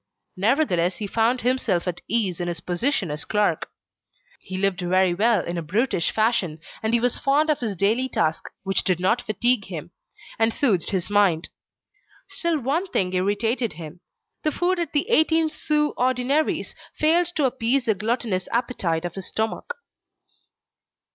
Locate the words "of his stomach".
19.05-19.71